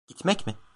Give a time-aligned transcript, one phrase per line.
[0.07, 0.55] Gitmek mi?